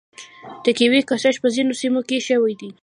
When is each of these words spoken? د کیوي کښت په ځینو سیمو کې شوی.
د 0.63 0.67
کیوي 0.77 1.01
کښت 1.09 1.35
په 1.41 1.47
ځینو 1.55 1.73
سیمو 1.81 2.01
کې 2.07 2.17
شوی. 2.27 2.53